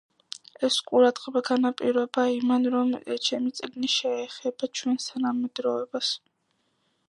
ეს 0.67 0.77
ყურადღება 0.91 1.41
განაპირობა 1.49 2.23
იმან, 2.37 2.65
რომ 2.77 2.95
ჩემი 3.27 3.53
წიგნი 3.61 3.93
შეეხება 3.99 4.73
ჩვენს 4.81 5.09
თანამედროვეობას. 5.13 6.15